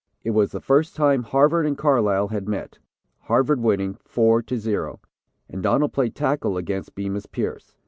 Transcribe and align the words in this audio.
It 0.23 0.31
was 0.31 0.51
the 0.51 0.59
first 0.61 0.95
time 0.95 1.21
Harvard 1.21 1.63
and 1.67 1.77
Carlisle 1.77 2.29
had 2.29 2.47
met 2.49 2.79
Harvard 3.19 3.59
winning 3.61 3.99
4 4.03 4.41
to 4.41 4.57
0 4.57 4.99
and 5.47 5.61
Donald 5.61 5.93
played 5.93 6.15
tackle 6.15 6.57
against 6.57 6.95
Bemus 6.95 7.27
Pierce. 7.27 7.75